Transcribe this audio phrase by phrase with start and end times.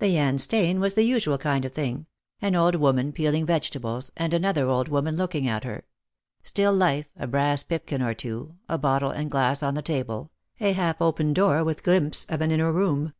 [0.00, 0.42] The Jan 56 Jbost for Love.
[0.42, 2.06] Steen wa3 the usual kind of thing—
[2.42, 5.86] an old woman peeling vegetables, and another old woman looking at her;
[6.42, 10.30] still life, a brass pipkin or two, a bottle and glass on the table,
[10.60, 13.14] a half open door with glimpse of inner room.